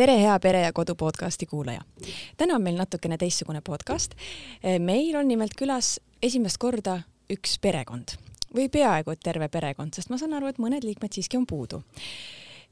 [0.00, 1.80] tere, hea Pere ja Kodu podcasti kuulaja.
[2.36, 4.14] täna on meil natukene teistsugune podcast.
[4.78, 8.16] meil on nimelt külas esimest korda üks perekond
[8.56, 11.82] või peaaegu et terve perekond, sest ma saan aru, et mõned liikmed siiski on puudu.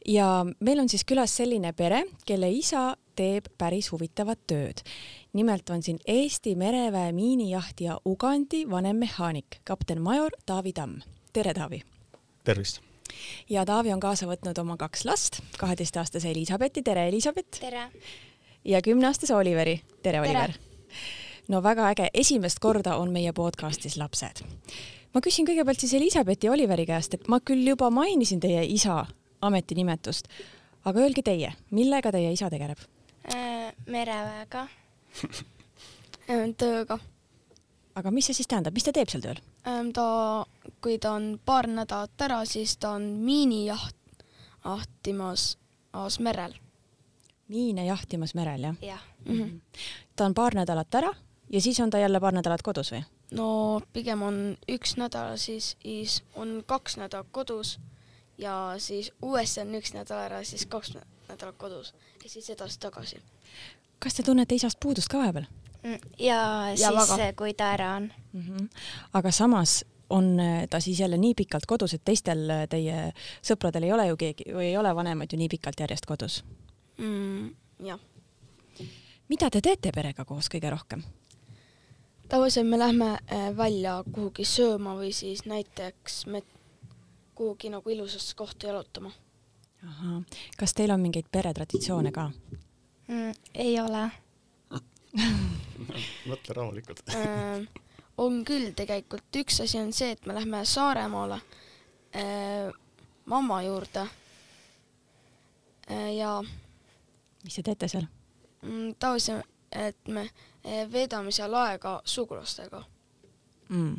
[0.07, 4.81] ja meil on siis külas selline pere, kelle isa teeb päris huvitavat tööd.
[5.33, 11.01] nimelt on siin Eesti mereväe miinijahtija Ugandi vanemmehaanik, kapten-major Taavi Tamm.
[11.33, 11.83] tere, Taavi!
[12.45, 12.81] tervist!
[13.51, 17.61] Ja Taavi on kaasa võtnud oma kaks last, kaheteistaastase Elisabethi, tere Elisabeth!
[17.61, 17.89] tere!
[18.65, 20.53] ja kümneaastase Oliveri, tere Oliver!
[21.49, 24.45] no väga äge, esimest korda on meie podcastis lapsed.
[25.15, 29.05] ma küsin kõigepealt siis Elisabethi ja Oliveri käest, et ma küll juba mainisin teie isa
[29.41, 30.29] ametinimetust,
[30.85, 32.79] aga öelge teie, millega teie isa tegeleb
[33.35, 33.73] äh,?
[33.87, 34.67] mereväega
[36.61, 36.99] tööga.
[37.99, 39.41] Aga mis see siis tähendab, mis ta teeb seal tööl?
[39.67, 40.09] Ähm, ta,
[40.85, 43.97] kui ta on paar nädalat ära, siis ta on miinijaht,
[44.65, 45.59] jahtimas
[46.21, 46.55] merel.
[47.49, 48.77] miine jahtimas merel, jah?
[48.83, 49.39] jah mm.
[49.39, 49.61] -hmm.
[50.17, 51.15] ta on paar nädalat ära
[51.51, 53.03] ja siis on ta jälle paar nädalat kodus või?
[53.31, 57.81] no pigem on üks nädal, siis, siis on kaks nädalat kodus
[58.39, 60.95] ja siis uuesti on üks nädal ära, siis kaks
[61.29, 63.23] nädalat kodus ja siis edasi tagasi.
[63.99, 65.45] kas te tunnete isast puudust ka vahepeal?
[65.83, 67.33] Mm, ja, ja siis, väga.
[67.39, 68.41] kui ta ära on mm.
[68.41, 68.69] -hmm.
[69.13, 73.13] aga samas on äh, ta siis jälle nii pikalt kodus, et teistel äh, teie
[73.43, 76.45] sõpradel ei ole ju keegi või ei ole vanemad ju nii pikalt järjest kodus
[76.99, 77.55] mm,?
[77.85, 78.01] jah.
[79.29, 81.03] mida te teete perega koos kõige rohkem?
[82.29, 86.43] tavaliselt me lähme äh, välja kuhugi sööma või siis näiteks me
[87.35, 89.13] kuhugi nagu ilusasse kohta jalutama.
[89.87, 90.23] ahah,
[90.57, 92.31] kas teil on mingeid peretraditsioone ka
[93.09, 93.35] mm,?
[93.55, 94.11] ei ole
[96.31, 97.63] mõtle rahulikult äh,
[98.19, 101.41] on küll tegelikult, üks asi on see, et me lähme Saaremaale
[102.17, 102.69] äh,
[103.31, 104.05] mamma juurde
[105.91, 106.15] äh,.
[106.17, 106.37] ja.
[107.45, 108.07] mis te teete seal
[108.63, 108.95] mm,?
[108.99, 112.83] tavaliselt, et me äh, veedame seal aega sugulastega
[113.69, 113.97] mm..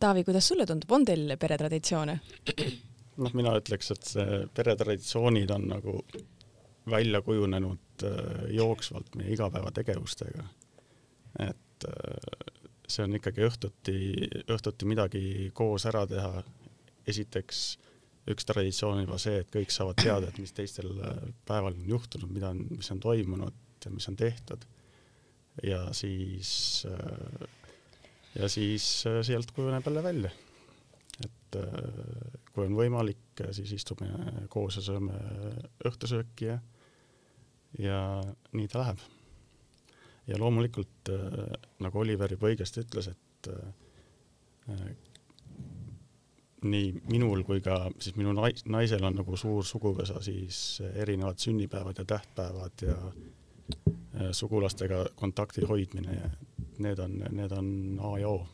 [0.00, 2.18] Taavi, kuidas sulle tundub, on teil peretraditsioone?
[3.18, 6.00] noh, mina ütleks, et see peretraditsioonid on nagu
[6.90, 10.44] välja kujunenud äh, jooksvalt meie igapäevategevustega.
[11.38, 12.54] et äh,
[12.88, 13.98] see on ikkagi õhtuti,
[14.48, 16.42] õhtuti midagi koos ära teha.
[17.08, 17.78] esiteks
[18.28, 22.32] üks traditsioon juba see, et kõik saavad teada, et mis teistel äh, päeval on juhtunud,
[22.32, 24.66] mida on, mis on toimunud ja mis on tehtud.
[25.62, 26.86] ja siis,
[28.34, 30.30] ja siis sealt kujuneb jälle välja.
[31.24, 31.56] et
[32.52, 34.10] kui on võimalik, siis istume
[34.48, 35.16] koos ja sööme
[35.88, 36.58] õhtusööki ja
[37.78, 38.22] ja
[38.52, 38.98] nii ta läheb.
[40.26, 44.82] ja loomulikult äh, nagu Oliver juba õigesti ütles, et äh,
[46.62, 52.02] nii minul kui ka siis minu nais, naisel on nagu suur suguvõsa siis erinevad sünnipäevad
[52.02, 56.30] ja tähtpäevad ja äh, sugulastega kontakti hoidmine ja
[56.78, 58.46] need on, need on A ja O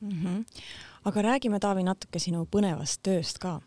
[0.00, 0.10] mm.
[0.10, 0.44] -hmm.
[1.04, 3.60] aga räägime, Taavi, natuke sinu põnevast tööst ka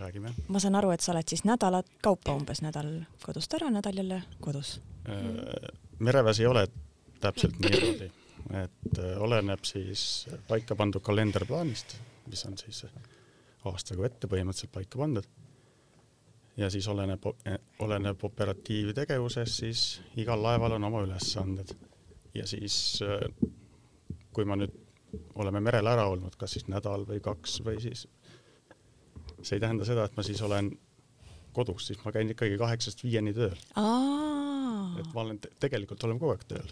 [0.00, 0.34] räägime.
[0.48, 2.90] ma saan aru, et sa oled siis nädalad kaupa umbes nädal
[3.22, 5.78] kodust ära, nädal jälle kodus äh,?
[5.98, 6.66] mereväes ei ole
[7.20, 8.10] täpselt niimoodi,
[8.64, 11.96] et äh, oleneb siis paika pandud kalenderplaanist,
[12.26, 12.84] mis on siis
[13.64, 15.26] aastaga ette põhimõtteliselt paika pandud.
[16.56, 17.24] ja siis oleneb,
[17.78, 19.84] oleneb operatiivtegevusest, siis
[20.16, 21.74] igal laeval on oma ülesanded
[22.34, 23.50] ja siis äh,
[24.32, 24.74] kui ma nüüd
[25.38, 28.06] oleme merel ära olnud, kas siis nädal või kaks või siis
[29.44, 30.72] see ei tähenda seda, et ma siis olen
[31.54, 33.56] kodus, siis ma käin ikkagi kaheksast viieni tööl.
[35.00, 36.70] et ma olen te tegelikult olen kogu aeg tööl.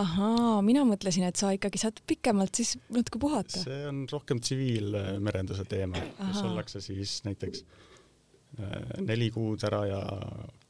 [0.00, 3.64] ahaa, mina mõtlesin, et sa ikkagi saad pikemalt siis natuke puhata.
[3.66, 7.64] see on rohkem tsiviilmerenduse teema, kus ollakse siis näiteks
[8.60, 10.00] äh, neli kuud ära ja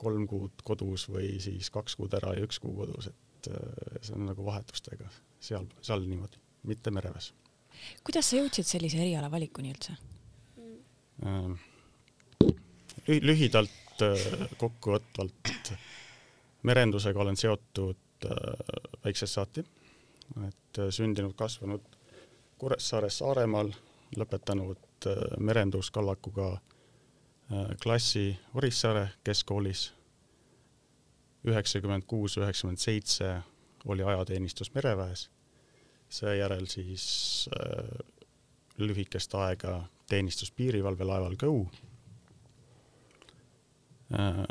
[0.01, 4.19] kolm kuud kodus või siis kaks kuud ära ja üks kuu kodus, et äh, see
[4.19, 7.33] on nagu vahetustega seal, seal niimoodi, mitte mereväes.
[8.03, 9.97] kuidas sa jõudsid sellise eriala valikuni üldse?
[11.23, 12.51] Äh,
[13.07, 15.73] lühidalt äh, kokkuvõtvalt.
[16.63, 18.33] Merendusega olen seotud äh,
[19.05, 19.65] väiksest saati,
[20.49, 21.99] et sündinud-kasvanud
[22.59, 23.71] Kuressaares Saaremaal,
[24.17, 25.07] lõpetanud
[25.39, 26.47] merenduskallakuga
[27.83, 29.93] klassi Orissaare keskkoolis.
[31.45, 33.43] üheksakümmend kuus, üheksakümmend seitse
[33.85, 35.31] oli ajateenistus mereväes,
[36.09, 37.49] seejärel siis
[38.79, 41.67] lühikest aega teenistus piirivalvelaeval Go.
[44.15, 44.45] Äh,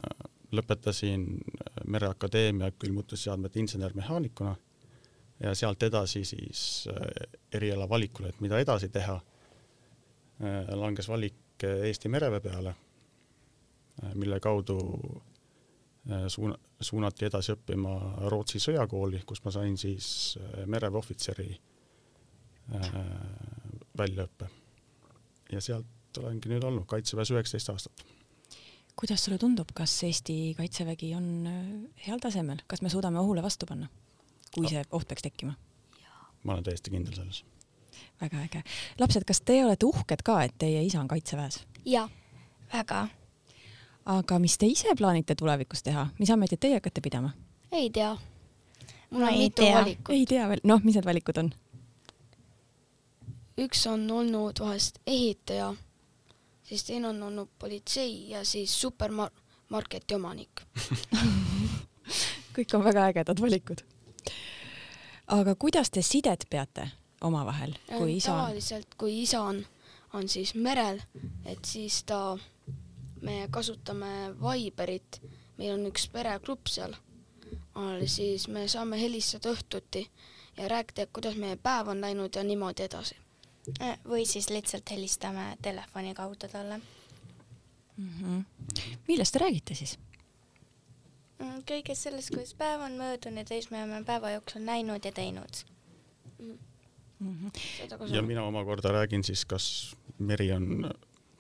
[0.52, 1.28] lõpetasin
[1.88, 4.56] Mereakadeemia külmutusseadmete insener-mehaanikuna
[5.40, 9.20] ja sealt edasi siis äh, eriala valikule, et mida edasi teha,
[10.42, 12.74] äh, langes valik Eesti mereväe peale,
[14.20, 14.78] mille kaudu
[16.28, 17.94] suuna-, suunati edasi õppima
[18.34, 20.10] Rootsi sõjakooli, kus ma sain siis
[20.68, 21.48] mereväeohvitseri
[24.02, 24.50] väljaõppe.
[25.54, 28.06] Ja sealt olengi nüüd olnud Kaitseväes üheksateist aastat.
[28.96, 31.28] kuidas sulle tundub, kas Eesti Kaitsevägi on
[32.08, 33.90] heal tasemel, kas me suudame ohule vastu panna,
[34.54, 35.56] kui see oht peaks tekkima?
[36.44, 37.44] ma olen täiesti kindel selles.
[38.22, 38.64] väga äge.
[39.00, 41.64] lapsed, kas teie olete uhked ka, et teie isa on Kaitseväes?
[41.86, 42.10] jaa,
[42.74, 43.08] väga.
[44.06, 47.34] aga mis te ise plaanite tulevikus teha, mis ametit teie hakkate pidama?
[47.72, 48.16] ei tea.
[49.10, 49.76] mul on ei mitu tea.
[49.76, 50.16] valikut.
[50.16, 51.54] ei tea veel, noh, mis need valikud on?
[53.58, 55.74] Üks on olnud vahest ehitaja,
[56.64, 60.64] siis teine on olnud politsei ja siis supermarketi omanik.
[62.56, 63.84] kõik on väga ägedad valikud.
[65.28, 66.90] aga kuidas te sidet peate
[67.22, 68.40] omavahel, kui isa on?
[68.40, 69.64] tavaliselt, kui isa on,
[70.14, 71.02] on siis merel,
[71.46, 72.38] et siis ta,
[73.22, 75.22] me kasutame Viberit,
[75.58, 76.96] meil on üks peregrupp seal,
[78.06, 80.08] siis me saame helistada õhtuti
[80.58, 83.18] ja rääkida, kuidas meie päev on läinud ja niimoodi edasi.
[84.10, 86.82] Või siis lihtsalt helistame telefoni kaudu talle.
[87.98, 88.10] mm.
[88.20, 88.44] -hmm.
[89.08, 89.98] millest te räägite siis?
[91.68, 95.64] kõigest sellest, kuidas päev on möödunud ja siis me oleme päeva jooksul näinud ja teinud.
[96.40, 96.58] Mm
[97.20, 98.16] -hmm.
[98.16, 100.94] ja mina omakorda räägin siis, kas meri on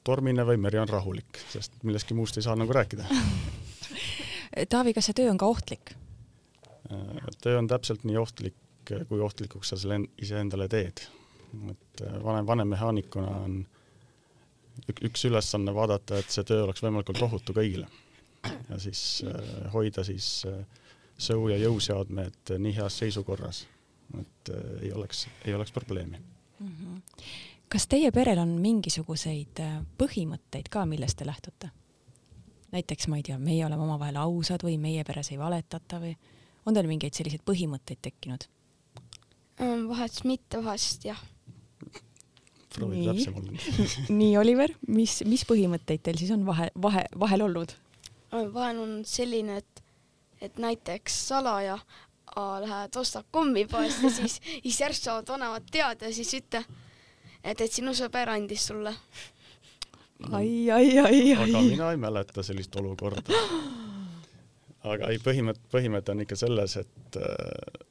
[0.03, 3.05] tormine või meri on rahulik, sest millestki muust ei saa nagu rääkida.
[4.69, 5.95] Taavi, kas see töö on ka ohtlik?
[7.41, 8.55] töö on täpselt nii ohtlik,
[9.07, 11.05] kui ohtlikuks sa selle en- iseendale teed.
[11.71, 13.65] Et äh, vanem, vanemmehaanikuna on
[14.89, 17.87] ük- üks ülesanne vaadata, et see töö oleks võimalikult ohutu kõigile.
[18.69, 20.65] ja siis äh, hoida siis äh,
[21.17, 23.65] sõu- ja jõuseadmed nii heas seisukorras,
[24.19, 26.19] et äh, ei oleks, ei oleks probleemi.
[26.59, 26.67] mm.
[26.67, 27.01] -hmm.
[27.69, 29.61] kas teie perel on mingisuguseid
[29.97, 31.69] põhimõtteid ka, millest te lähtute?
[32.71, 36.15] näiteks ma ei tea, meie oleme omavahel ausad või meie peres ei valetata või
[36.65, 38.47] on teil mingeid selliseid põhimõtteid tekkinud?
[39.87, 41.19] Vahest mitte, vahest jah.
[42.75, 43.07] Proovi Nii.
[43.11, 43.51] täpsem olla.
[44.21, 47.75] nii, Oliver, mis, mis põhimõtteid teil siis on vahe, vahe, vahel olnud?
[48.53, 49.83] vahel on selline, et,
[50.41, 51.77] et näiteks salaja
[52.35, 56.63] lähed ostad kommipoest ja siis, siis järsku saavad vanemad teada ja siis ütle,
[57.43, 58.93] et, et sinu sõber andis sulle.
[60.31, 61.69] ai, ai, ai, aga ai.
[61.69, 63.21] mina ei mäleta sellist olukorda.
[64.93, 67.82] aga ei, põhimõte, põhimõte on ikka selles, et äh,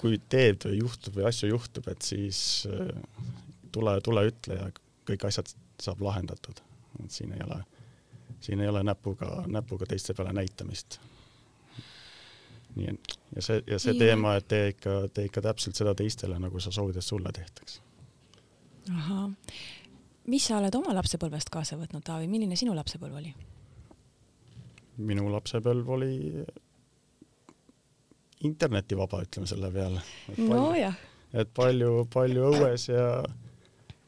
[0.00, 2.88] kui teed või juhtub või asju juhtub, et siis äh,
[3.72, 4.70] tule, tule ütle ja
[5.08, 6.60] kõik asjad saab lahendatud.
[7.04, 7.60] et siin ei ole,
[8.40, 11.00] siin ei ole näpuga, näpuga teiste peale näitamist.
[12.76, 13.98] nii et ja see, ja see Jah.
[13.98, 17.80] teema, et tee ikka, tee ikka täpselt seda teistele, nagu sa soovid, et sulle tehtaks.
[18.90, 19.30] ahah.
[20.26, 23.34] mis sa oled oma lapsepõlvest kaasa võtnud, Taavi, milline sinu lapsepõlv oli?
[25.00, 26.14] minu lapsepõlv oli
[28.46, 30.02] internetivaba, ütleme selle peale.
[30.38, 30.96] nojah,
[31.32, 33.06] et palju, palju õues ja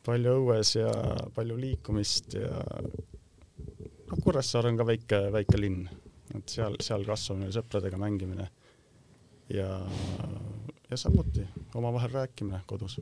[0.07, 0.93] palju õues ja
[1.35, 2.63] palju liikumist ja
[4.13, 5.87] noh, Kuressaare on ka väike, väike linn,
[6.37, 8.49] et seal, seal kasvamine, sõpradega mängimine
[9.53, 9.69] ja,
[10.91, 12.99] ja samuti omavahel rääkimine kodus.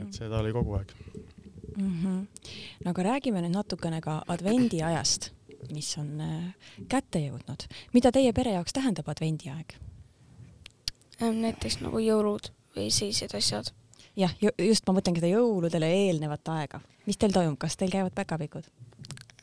[0.00, 0.92] et seda oli kogu aeg.
[1.76, 2.02] mm.
[2.02, 2.26] -hmm.
[2.84, 5.30] no aga räägime nüüd natukene ka advendiajast,
[5.72, 6.54] mis on äh,
[6.88, 7.66] kätte jõudnud.
[7.92, 9.78] mida teie pere jaoks tähendab advendiaeg?
[11.20, 13.72] Näiteks nagu jõulud või sellised asjad.
[14.16, 16.80] jah, just ma mõtlengi seda jõuludele eelnevat aega.
[17.06, 18.64] mis teil toimub, kas teil käivad päkapikud?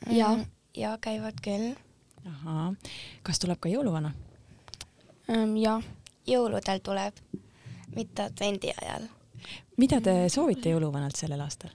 [0.06, 0.44] Mm,
[0.76, 1.74] ja käivad küll.
[2.26, 2.74] ahhaa,
[3.22, 4.12] kas tuleb ka jõuluvana?
[5.62, 5.82] Jah,
[6.26, 7.14] jõuludel tuleb,
[7.94, 9.08] mitte advendi ajal.
[9.76, 11.70] mida te soovite jõuluvanalt sellel aastal?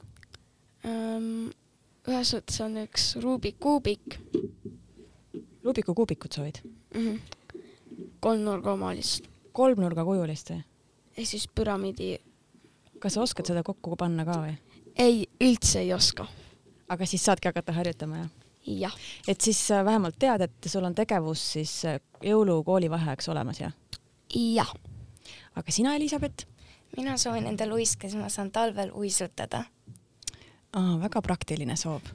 [2.06, 4.20] ühes mõttes on üks Rubik kuubik
[5.64, 6.60] Rubiku kuubikut soovid?
[6.94, 7.20] mm -hmm.
[8.20, 10.64] kolmnurgaomalist kolmnurgakujulist või?
[11.16, 12.16] ehk siis püramiidi.
[13.00, 14.56] kas sa oskad seda kokku panna ka või?
[14.98, 16.28] ei, üldse ei oska.
[16.90, 18.34] aga siis saadki hakata harjutama, jah?
[18.66, 18.98] jah,
[19.28, 23.74] et siis äh, vähemalt tead, et sul on tegevus siis äh, jõulukooli vaheajaks olemas, jah?
[24.36, 24.74] jah.
[25.56, 26.48] aga sina, Elizabeth?
[26.98, 29.66] mina soovin endale uiske, siis ma saan talvel uisutada.
[30.74, 32.12] aa, väga praktiline soov.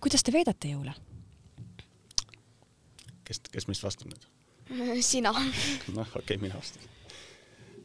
[0.00, 0.94] kuidas te veedate jõule?
[3.24, 4.30] kes, kes meist vastab nüüd?
[5.00, 5.32] sina.
[5.94, 6.82] noh, okei okay,, mina vastan.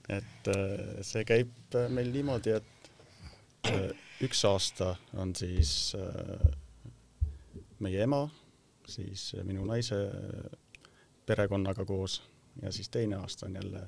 [0.09, 2.91] et äh, see käib äh, meil niimoodi, et
[3.69, 3.91] äh,
[4.25, 5.95] üks aasta on siis
[7.81, 8.27] meie ema,
[8.85, 9.97] siis minu naise
[11.25, 12.19] perekonnaga koos
[12.61, 13.87] ja siis teine aasta on jälle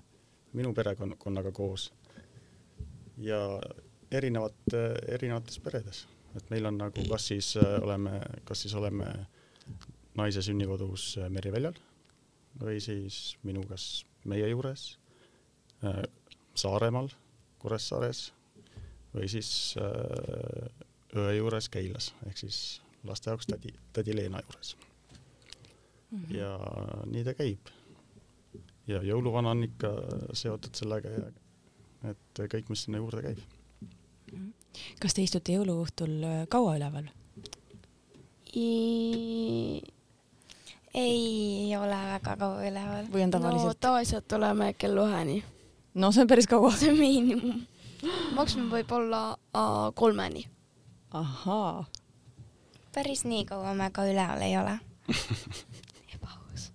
[0.54, 1.94] minu perekonnaga koos.
[3.18, 3.62] ja
[4.12, 6.08] erinevate, erinevates peredes,
[6.38, 9.10] et meil on nagu, kas siis oleme, kas siis oleme
[10.18, 11.74] naise sünnikodus äh, Meriväljal
[12.62, 14.98] või siis minu kas meie juures
[15.84, 16.04] äh,
[16.56, 17.10] Saaremaal,
[17.60, 18.28] Kuressaares
[19.14, 20.68] või siis äh,
[21.18, 22.60] õe juures Keilas ehk siis
[23.08, 24.76] laste jaoks tädi, tädi Leena juures
[26.12, 26.20] mm.
[26.20, 26.36] -hmm.
[26.38, 26.52] ja
[27.06, 27.74] nii ta käib.
[28.88, 29.94] ja jõuluvana on ikka
[30.34, 31.26] seotud sellega ja
[32.12, 33.40] et kõik, mis sinna juurde käib.
[35.00, 37.10] kas te istute jõuluõhtul kaua üleval?
[40.94, 43.08] Ei ole väga kaua üleval.
[43.14, 43.82] või on tavaliselt no,?
[43.82, 45.44] tavaliselt oleme kell üheni.
[45.94, 46.72] no see on päris kaua.
[46.78, 47.64] see on miinimum.
[48.38, 50.46] maksimum võib olla äh, kolmeni.
[51.12, 51.86] ahaa.
[52.94, 54.78] päris nii kaua me ka üleval ei ole
[56.16, 56.70] ebaaus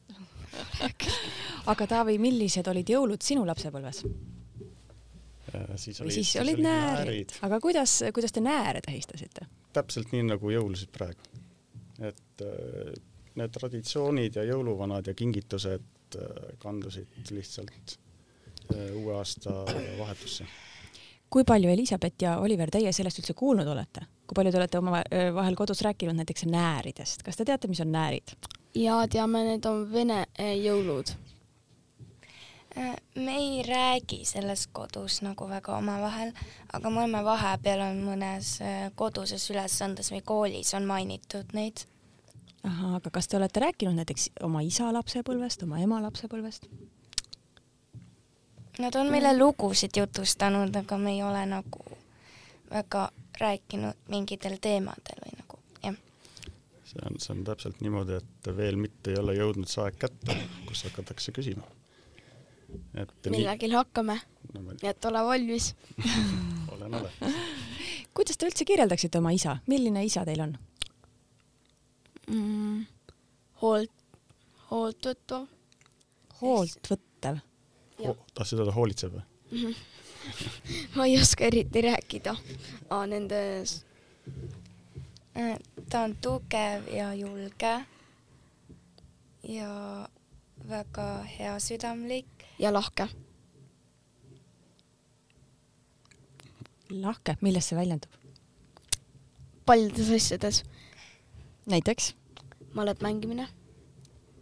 [1.67, 4.03] aga Taavi, millised olid jõulud sinu lapsepõlves?
[5.77, 9.47] siis, oli, siis olid näärid, näärid., aga kuidas, kuidas te nääre tähistasite?
[9.73, 11.23] täpselt nii nagu jõulusid praegu.
[12.03, 12.49] et
[13.39, 17.99] äh, need traditsioonid ja jõuluvanad ja kingitused äh, kandusid lihtsalt
[18.75, 19.65] äh, uue aasta
[19.99, 20.47] vahetusse.
[21.31, 24.07] kui palju Elizabeth ja Oliver teie sellest üldse kuulnud olete?
[24.27, 28.37] kui palju te olete omavahel kodus rääkinud näiteks nääridest, kas te teate, mis on näärid?
[28.75, 31.17] ja teame, need on vene jõulud
[32.79, 36.33] Äh, me ei räägi selles kodus nagu väga omavahel,
[36.73, 41.87] aga me oleme vahepeal on mõnes äh, koduses ülesandes või koolis on mainitud neid.
[42.95, 46.69] Aga kas te olete rääkinud näiteks oma isa lapsepõlvest, oma ema lapsepõlvest?
[48.79, 51.83] Nad on meile lugusid jutustanud, aga me ei ole nagu
[52.71, 53.09] väga
[53.41, 55.99] rääkinud mingitel teemadel või nagu jah.
[56.85, 60.39] see on, see on täpselt niimoodi, et veel mitte ei ole jõudnud see aeg kätte,
[60.69, 61.67] kus hakatakse küsima
[62.99, 64.19] et millalgi hakkame
[64.55, 65.71] no,, nii et ole valmis
[66.75, 67.39] olen olemas.
[68.15, 70.57] kuidas te üldse kirjeldaksite oma isa, milline isa teil on
[72.29, 72.87] mm,?
[73.63, 73.93] hoolt,
[74.71, 75.47] hoolt võttev.
[76.41, 77.41] hoolt võttev
[77.99, 78.15] Ho?
[78.35, 79.63] tahtsid öelda hoolitsev või mm?
[79.65, 79.97] -hmm.
[80.97, 82.35] ma ei oska eriti rääkida
[82.91, 83.85] ah, nendes.
[85.37, 85.57] Äh,
[85.91, 87.75] ta on tugev ja julge
[89.49, 90.09] ja
[90.69, 91.09] väga
[91.39, 93.09] heasüdamlik ja lahke.
[96.91, 98.11] lahke, milles see väljendub?
[99.69, 100.63] paljudes asjades.
[101.69, 102.15] Näiteks?
[102.75, 103.49] malet mängimine.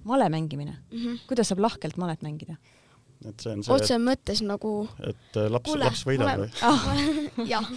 [0.05, 0.99] male mängimine mm?
[0.99, 1.19] -hmm.
[1.27, 2.57] kuidas saab lahkelt malet mängida?
[3.25, 6.89] et see on see otse mõttes nagu et äh, laps, laps võidab või ah.
[7.53, 7.71] jah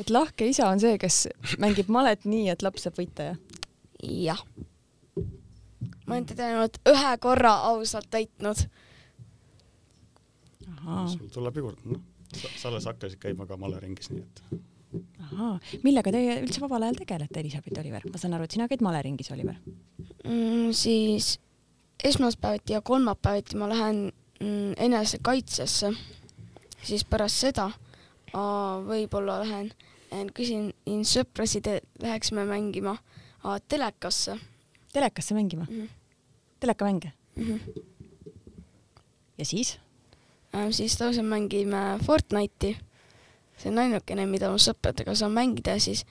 [0.00, 1.28] et lahke isa on see, kes
[1.58, 3.40] mängib malet nii, et laps saab võita, jah?
[4.02, 4.44] jah
[6.06, 8.64] ma olen teda ainult ühe korra ausalt täitnud.
[11.12, 12.02] sul tuleb juurde, noh,
[12.56, 14.62] sa alles hakkasid käima ka maleringis, nii et.
[15.26, 18.04] Ahaa, millega teie üldse vabal ajal tegelete, Elisabeth Oliver?
[18.10, 19.56] ma saan aru, et sina käid maleringis, Oliver
[20.24, 20.72] mm,.
[20.76, 21.38] siis
[22.04, 24.04] esmaspäeviti ja kolmapäeviti ma lähen
[24.40, 25.92] mm, enesekaitsesse,
[26.82, 27.70] siis pärast seda
[28.32, 29.72] võib-olla lähen,
[30.34, 30.72] küsin
[31.08, 32.96] sõprasid, et läheksime mängima
[33.68, 34.38] telekasse
[34.92, 35.82] telekasse mängima mm?
[35.82, 35.88] -hmm.
[36.60, 37.44] telekamänge mm?
[37.44, 37.82] -hmm.
[39.38, 39.78] ja siis
[40.70, 42.76] siis tõuseme, mängime Fortnite'i.
[43.62, 46.04] See on ainukene, mida ma sõpradega saan mängida ja siis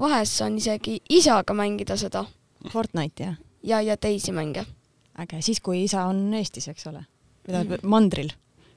[0.00, 2.24] vahest saan isegi isaga mängida seda.
[2.72, 3.36] Fortnite'i, jah?
[3.62, 4.66] ja, ja teisi mänge.
[5.18, 7.04] äge, siis kui isa on Eestis, eks ole?
[7.46, 7.88] või tähendab mm -hmm.
[7.88, 8.30] mandril,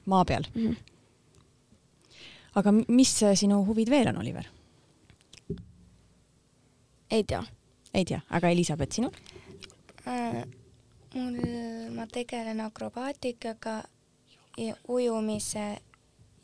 [0.06, 0.66] maa peal mm.
[0.66, 0.76] -hmm.
[2.54, 4.44] aga mis sinu huvid veel on, Oliver?
[7.10, 7.42] ei tea.
[7.94, 9.10] ei tea, aga Elisabeth, sinul?
[10.06, 10.44] Äh,
[11.14, 11.36] mul,
[11.94, 13.82] ma tegelen akrobaatikaga
[14.58, 15.78] ja ujumise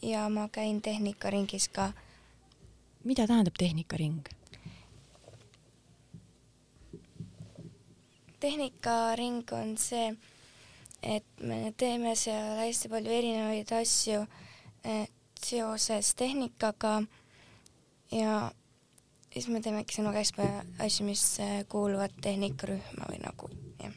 [0.06, 1.92] ja ma käin tehnikaringis ka.
[3.04, 4.22] mida tähendab tehnikaring?
[8.40, 10.14] tehnikaring on see,
[11.02, 14.22] et me teeme seal hästi palju erinevaid asju
[14.84, 15.08] eh,
[15.42, 17.02] seoses tehnikaga
[18.12, 18.52] ja
[19.32, 23.50] siis me teemegi nagu hästi palju asju, mis äh, kuuluvad tehnikarühma või nagu
[23.82, 23.94] jah.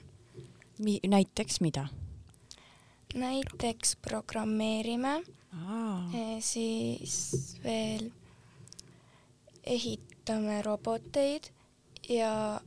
[0.79, 1.89] Mi-, näiteks mida?
[3.15, 5.23] näiteks programmeerime,
[6.41, 8.09] siis veel
[9.63, 11.49] ehitame roboteid
[12.09, 12.61] ja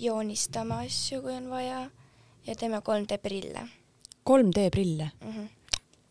[0.00, 1.90] joonistame asju, kui on vaja
[2.46, 3.68] ja teeme 3D prille.
[4.30, 5.32] 3D prille mm?
[5.32, 5.48] -hmm.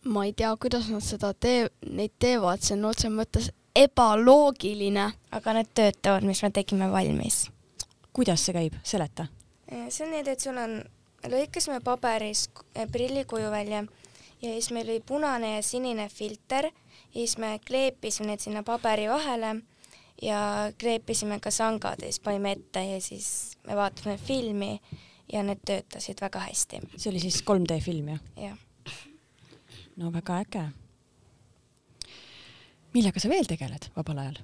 [0.04, 5.12] ma ei tea, kuidas nad seda tee-, neid teevad, see on otse mõttes ebaloogiline.
[5.32, 7.50] aga need töötavad, mis me tegime valmis.
[8.14, 9.28] kuidas see käib, seleta?
[9.90, 10.84] see on nii, et sul on,
[11.24, 13.86] lõikasime paberis eh, prillikuju välja
[14.42, 16.72] ja siis meil oli punane ja sinine filter ja
[17.14, 19.56] siis me kleepisime need sinna paberi vahele
[20.22, 24.80] ja kleepisime ka sangad ja siis panime ette ja siis me vaatasime filmi
[25.34, 26.82] ja need töötasid väga hästi.
[26.98, 28.20] see oli siis 3D film jah?
[28.36, 28.58] jah.
[29.96, 30.70] no väga äge.
[32.94, 34.42] millega sa veel tegeled vabal ajal?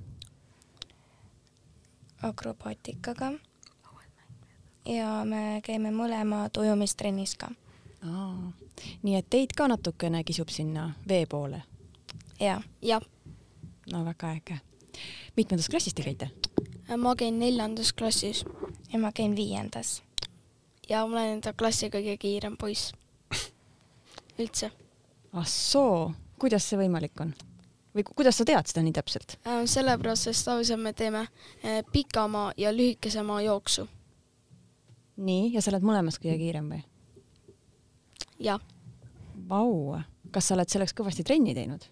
[2.21, 3.33] akrobaatikaga.
[4.85, 7.51] ja me käime mõlemad ujumistrennis ka.
[9.03, 11.61] Nii et teid ka natukene kisub sinna vee poole?
[12.39, 12.63] jah.
[12.81, 13.01] jah.
[13.91, 14.59] no väga äge.
[15.37, 16.29] mitmendas klassis te käite?
[16.97, 18.45] ma käin neljandas klassis.
[18.93, 20.03] ja ma käin viiendas.
[20.89, 22.93] ja ma olen enda klassi kõige kiirem poiss
[24.39, 24.71] üldse.
[25.33, 27.33] ah soo, kuidas see võimalik on?
[27.95, 29.37] või kuidas sa tead seda nii täpselt?
[29.65, 31.27] sellepärast, sest tavaliselt me teeme
[31.63, 33.87] eh, pikama ja lühikesema jooksu.
[35.17, 36.83] nii, ja sa oled mõlemas kõige kiirem või?
[38.39, 38.61] Jah.
[39.49, 39.97] Vau,
[40.31, 41.83] kas sa oled selleks kõvasti trenni teinud?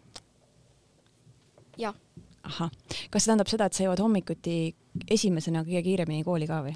[1.77, 1.95] jah.
[2.43, 2.71] ahah,
[3.09, 4.75] kas see tähendab seda, et sa jõuad hommikuti
[5.09, 6.75] esimesena kõige kiiremini kooli ka või?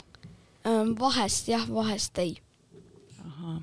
[0.99, 2.37] vahest jah, vahest ei.
[3.25, 3.59] ahah.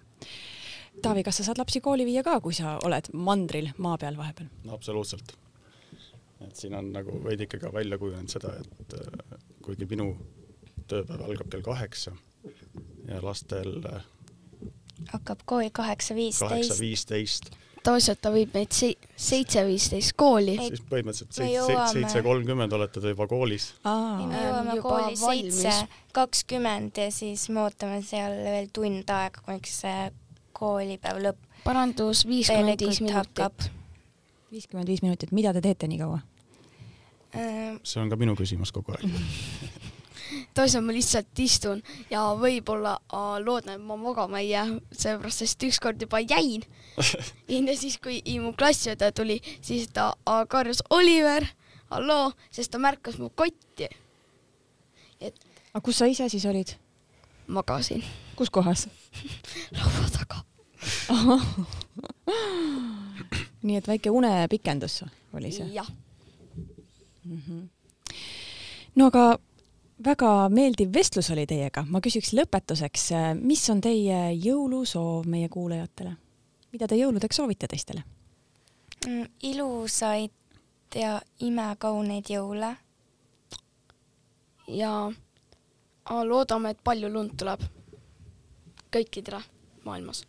[1.03, 4.49] Taavi, kas sa saad lapsi kooli viia ka, kui sa oled mandril maa peal vahepeal
[4.65, 4.77] no,?
[4.79, 5.35] absoluutselt
[6.49, 10.13] et siin on nagu veidike ka välja kujunenud seda, et äh, kuigi minu
[10.91, 12.15] tööpäev algab kell kaheksa
[13.09, 14.05] ja lastel äh,
[15.13, 16.51] hakkab kool kaheksa viisteist.
[16.51, 17.51] kaheksa viisteist.
[17.85, 20.57] tavaliselt ta viib meid seitse viisteist kooli.
[20.57, 23.73] siis põhimõtteliselt seitse, kolmkümmend olete te juba koolis.
[23.85, 25.77] me jõuame kooli seitse
[26.17, 30.11] kakskümmend ja siis me ootame seal veel tund aega, kuniks see
[30.55, 31.49] koolipäev lõpp.
[31.65, 33.73] parandus viiskümmend viis minutit
[34.55, 36.21] viiskümmend viis minutit, mida te teete nii kaua?
[37.35, 39.09] Äh, see on ka minu küsimus kogu aeg
[40.55, 42.95] tavaliselt ma lihtsalt istun ja võib-olla
[43.43, 46.63] loodan, et ma magama ei jää, sellepärast, sest ükskord juba jäin.
[47.49, 50.13] ja siis, kui mu klassiõde tuli, siis ta
[50.49, 51.47] karjus Oliver,
[51.91, 53.89] halloo, sest ta märkas mu kotti.
[55.21, 55.35] et.
[55.73, 56.77] aga kus sa ise siis olid?
[57.47, 58.05] magasin.
[58.37, 58.89] kus kohas
[59.77, 60.37] laua taga
[63.65, 65.69] nii et väike unepikendus oli see?
[65.73, 65.93] jah
[67.25, 67.43] mm.
[67.49, 67.69] -hmm.
[68.95, 69.39] no aga
[70.05, 76.17] väga meeldiv vestlus oli teiega, ma küsiks lõpetuseks, mis on teie jõulusoov meie kuulajatele?
[76.75, 78.03] mida te jõuludeks soovite teistele
[79.07, 79.29] mm,?
[79.47, 80.33] ilusaid
[80.99, 82.75] ja imekauneid jõule.
[84.69, 84.93] ja
[86.25, 87.63] loodame, et palju lund tuleb
[88.95, 89.43] kõikidele
[89.85, 90.25] maailmas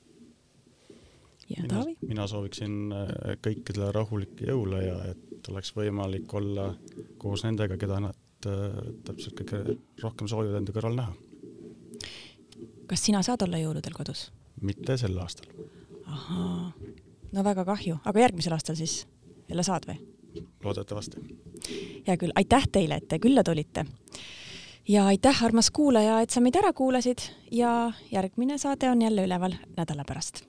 [1.50, 6.72] mina, mina sooviksin äh, kõikidele rahulikke jõule ja et oleks võimalik olla
[7.22, 11.14] koos nendega, keda nad äh, täpselt kõige rohkem soovivad enda kõrval näha.
[12.88, 14.30] kas sina saad olla jõuludel kodus?
[14.62, 15.48] mitte sel aastal.
[16.06, 16.72] ahaa,
[17.32, 19.06] no väga kahju, aga järgmisel aastal siis
[19.50, 20.00] jälle saad või?
[20.64, 21.22] loodetavasti.
[22.08, 23.86] hea küll, aitäh teile, et te külla tulite.
[24.88, 29.56] ja aitäh, armas kuulaja, et sa meid ära kuulasid ja järgmine saade on jälle üleval
[29.78, 30.46] nädala pärast